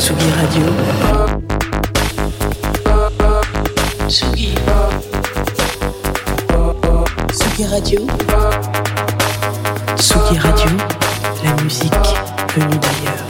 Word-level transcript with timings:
Tsugi 0.00 0.30
Radio. 0.30 0.64
Tsugi. 4.08 4.54
Tsugi 7.30 7.64
Radio. 7.66 8.06
Tsugi 9.96 10.38
Radio. 10.38 10.70
La 11.44 11.62
musique 11.62 11.92
venue 12.54 12.78
d'ailleurs. 12.78 13.29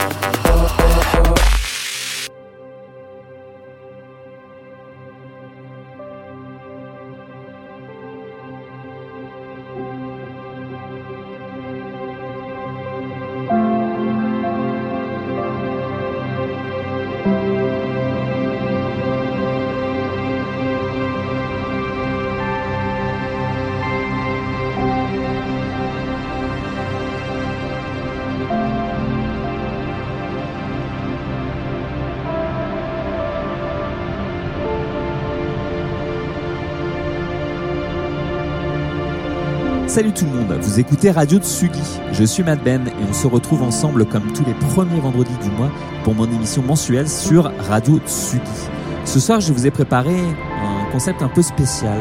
Salut 39.91 40.13
tout 40.13 40.23
le 40.23 40.31
monde, 40.31 40.57
vous 40.61 40.79
écoutez 40.79 41.11
Radio 41.11 41.37
Tsugi. 41.37 41.81
Je 42.13 42.23
suis 42.23 42.43
Matt 42.43 42.63
Ben 42.63 42.87
et 42.87 43.03
on 43.09 43.11
se 43.11 43.27
retrouve 43.27 43.61
ensemble 43.61 44.05
comme 44.05 44.31
tous 44.31 44.45
les 44.45 44.53
premiers 44.53 45.01
vendredis 45.01 45.35
du 45.43 45.49
mois 45.49 45.69
pour 46.05 46.15
mon 46.15 46.31
émission 46.31 46.61
mensuelle 46.61 47.09
sur 47.09 47.51
Radio 47.59 47.99
Tsugi. 48.07 48.69
Ce 49.03 49.19
soir, 49.19 49.41
je 49.41 49.51
vous 49.51 49.67
ai 49.67 49.69
préparé 49.69 50.15
un 50.17 50.89
concept 50.93 51.21
un 51.21 51.27
peu 51.27 51.41
spécial. 51.41 51.99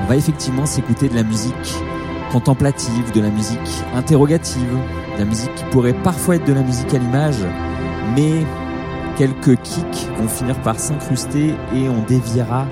On 0.00 0.06
va 0.06 0.14
effectivement 0.14 0.64
s'écouter 0.64 1.08
de 1.08 1.16
la 1.16 1.24
musique 1.24 1.74
contemplative, 2.30 3.10
de 3.12 3.20
la 3.20 3.30
musique 3.30 3.82
interrogative, 3.96 4.78
de 5.14 5.18
la 5.18 5.24
musique 5.24 5.52
qui 5.56 5.64
pourrait 5.72 6.00
parfois 6.04 6.36
être 6.36 6.46
de 6.46 6.52
la 6.52 6.62
musique 6.62 6.94
à 6.94 6.98
l'image, 6.98 7.42
mais 8.14 8.46
quelques 9.18 9.60
kicks 9.62 10.08
vont 10.18 10.28
finir 10.28 10.54
par 10.60 10.78
s'incruster 10.78 11.56
et 11.74 11.88
on 11.88 12.00
déviera 12.06 12.68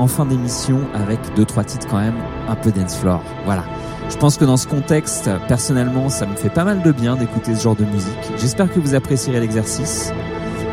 en 0.00 0.06
fin 0.06 0.24
d'émission 0.24 0.80
avec 0.94 1.20
deux 1.36 1.44
trois 1.44 1.62
titres 1.62 1.86
quand 1.88 2.00
même 2.00 2.16
un 2.48 2.56
peu 2.56 2.72
dance 2.72 2.96
floor. 2.96 3.22
Voilà. 3.44 3.64
Je 4.08 4.16
pense 4.16 4.38
que 4.38 4.44
dans 4.44 4.56
ce 4.56 4.66
contexte, 4.66 5.30
personnellement, 5.46 6.08
ça 6.08 6.26
me 6.26 6.34
fait 6.34 6.48
pas 6.48 6.64
mal 6.64 6.82
de 6.82 6.90
bien 6.90 7.14
d'écouter 7.14 7.54
ce 7.54 7.62
genre 7.62 7.76
de 7.76 7.84
musique. 7.84 8.32
J'espère 8.38 8.72
que 8.72 8.80
vous 8.80 8.94
apprécierez 8.94 9.38
l'exercice. 9.38 10.12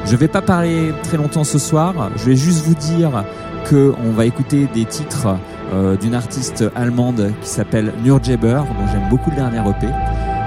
Je 0.05 0.15
vais 0.15 0.29
pas 0.29 0.41
parler 0.41 0.93
très 1.03 1.17
longtemps 1.17 1.43
ce 1.43 1.59
soir. 1.59 2.09
Je 2.15 2.25
vais 2.25 2.35
juste 2.35 2.65
vous 2.65 2.73
dire 2.73 3.25
que 3.65 3.93
on 4.05 4.11
va 4.11 4.25
écouter 4.25 4.67
des 4.73 4.85
titres 4.85 5.27
euh, 5.73 5.97
d'une 5.97 6.15
artiste 6.15 6.63
allemande 6.75 7.33
qui 7.41 7.49
s'appelle 7.49 7.93
Nurjaber, 8.03 8.61
dont 8.79 8.87
j'aime 8.91 9.09
beaucoup 9.09 9.29
le 9.29 9.35
dernier 9.35 9.59
EP. 9.59 9.87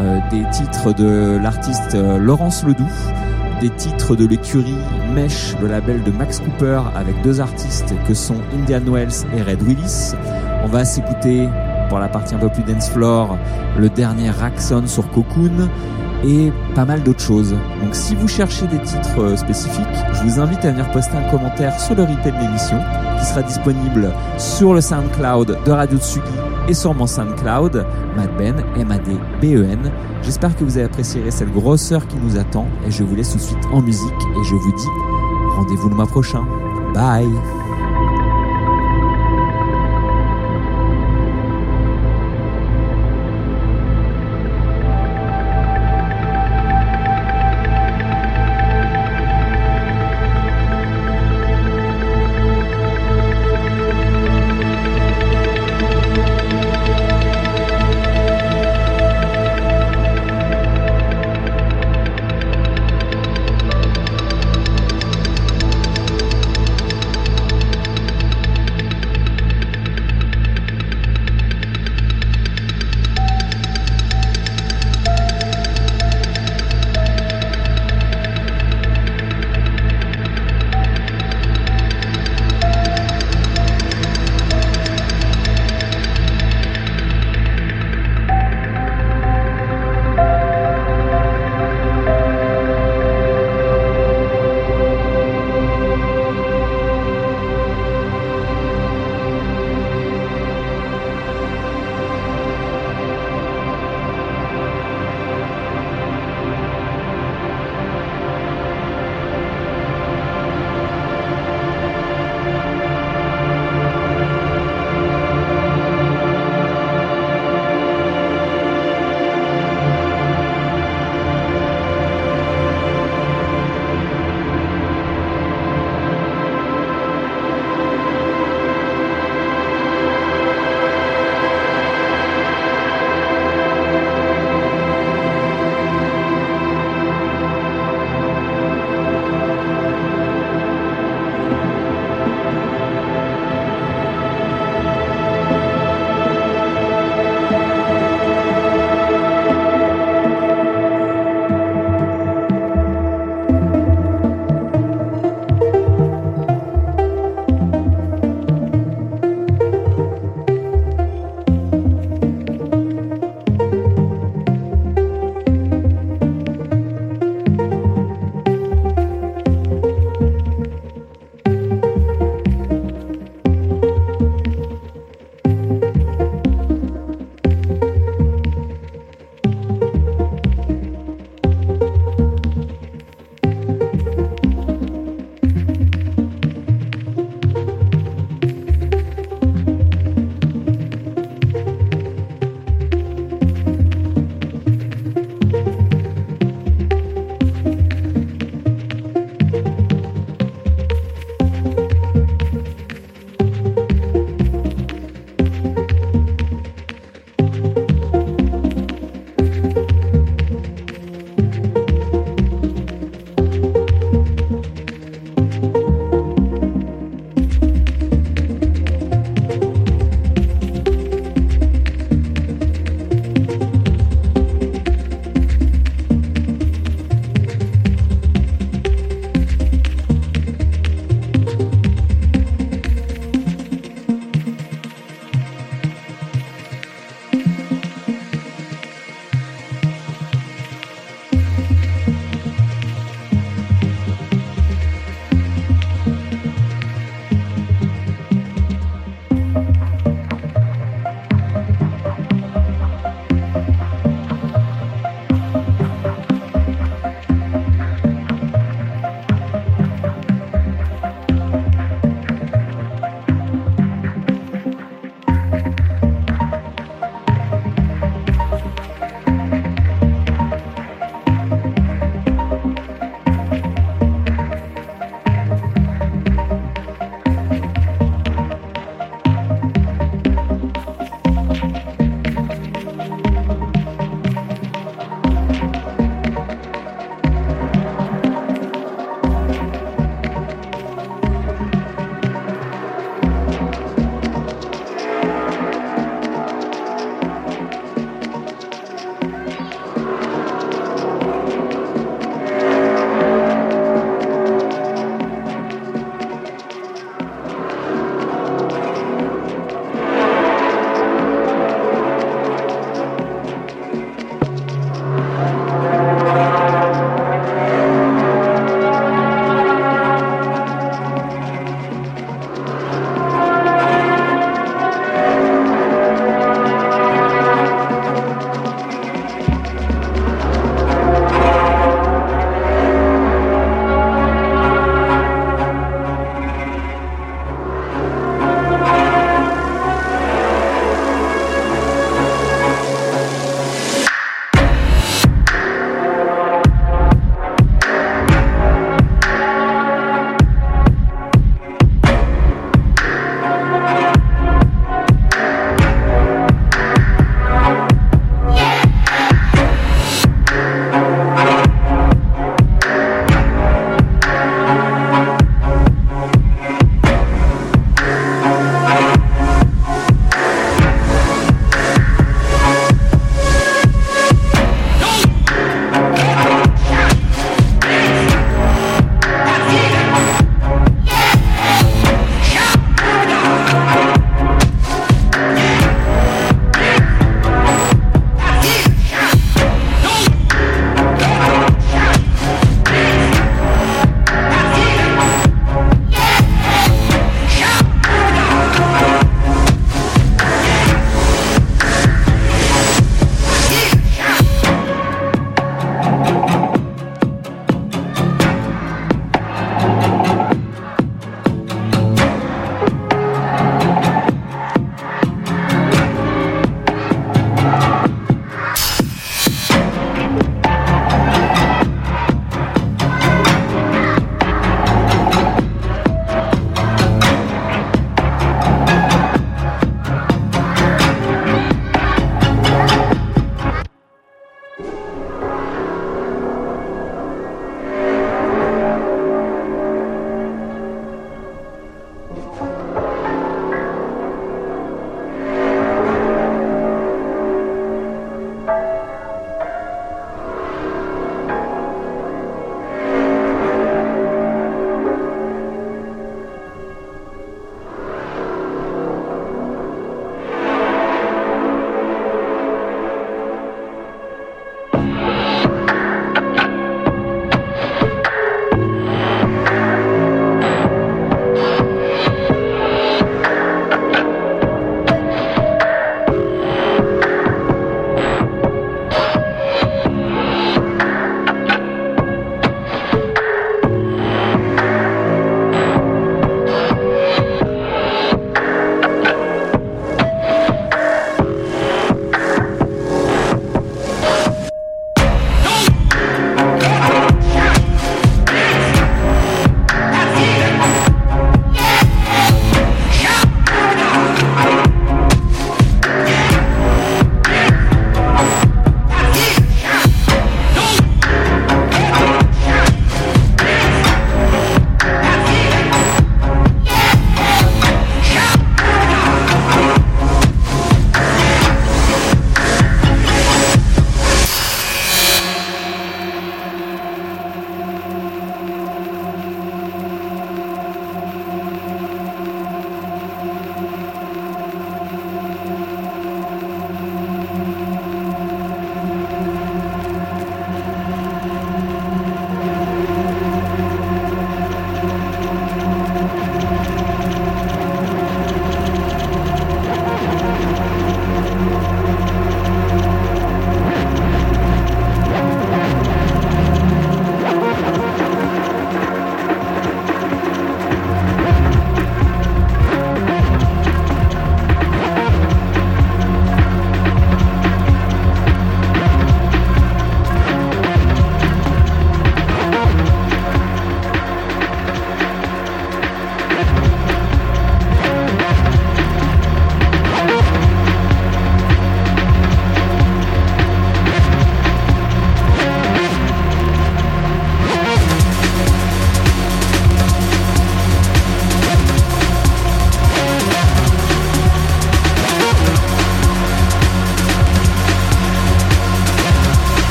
Euh, 0.00 0.18
des 0.30 0.42
titres 0.50 0.94
de 0.94 1.38
l'artiste 1.40 1.94
euh, 1.94 2.16
Laurence 2.16 2.64
Ledoux, 2.64 2.88
des 3.62 3.70
titres 3.70 4.16
de 4.16 4.26
l'écurie 4.26 4.74
Mesh, 5.14 5.54
le 5.62 5.68
label 5.68 6.02
de 6.02 6.10
Max 6.10 6.40
Cooper, 6.40 6.80
avec 6.96 7.22
deux 7.22 7.40
artistes 7.40 7.94
que 8.08 8.12
sont 8.12 8.36
Indian 8.52 8.82
Wells 8.92 9.24
et 9.36 9.42
Red 9.42 9.62
Willis. 9.62 10.14
On 10.64 10.66
va 10.66 10.84
s'écouter 10.84 11.48
pour 11.88 12.00
la 12.00 12.08
partie 12.08 12.34
un 12.34 12.38
peu 12.38 12.48
plus 12.48 12.64
dance 12.64 12.90
floor, 12.90 13.38
le 13.78 13.88
dernier 13.88 14.30
Raxon 14.30 14.86
sur 14.86 15.08
Cocoon 15.12 15.68
et 16.24 16.52
pas 16.74 16.84
mal 16.84 17.04
d'autres 17.04 17.20
choses. 17.22 17.52
Donc 17.52 17.94
si 17.94 18.16
vous 18.16 18.26
cherchez 18.26 18.66
des 18.66 18.80
titres 18.80 19.20
euh, 19.20 19.36
spécifiques, 19.36 19.86
je 20.12 20.22
vous 20.24 20.40
invite 20.40 20.64
à 20.64 20.72
venir 20.72 20.90
poster 20.90 21.16
un 21.16 21.30
commentaire 21.30 21.78
sur 21.78 21.94
le 21.94 22.02
replay 22.02 22.32
de 22.32 22.38
l'émission 22.38 22.78
qui 23.18 23.26
sera 23.26 23.42
disponible 23.42 24.10
sur 24.38 24.74
le 24.74 24.80
SoundCloud 24.80 25.58
de 25.64 25.70
Radio 25.70 25.98
Tsugi 25.98 26.51
et 26.68 26.74
sur 26.74 26.94
mon 26.94 27.06
SoundCloud, 27.06 27.86
Madben, 28.16 28.64
M-A-D-B-E-N. 28.76 29.90
J'espère 30.22 30.56
que 30.56 30.64
vous 30.64 30.78
apprécié 30.78 31.22
cette 31.30 31.52
grosseur 31.52 32.06
qui 32.06 32.16
nous 32.16 32.36
attend 32.36 32.66
et 32.86 32.90
je 32.90 33.02
vous 33.02 33.14
laisse 33.14 33.32
tout 33.32 33.38
de 33.38 33.42
suite 33.42 33.66
en 33.72 33.82
musique 33.82 34.22
et 34.40 34.44
je 34.44 34.54
vous 34.54 34.72
dis 34.72 34.88
rendez-vous 35.56 35.88
le 35.88 35.96
mois 35.96 36.06
prochain. 36.06 36.44
Bye 36.94 37.28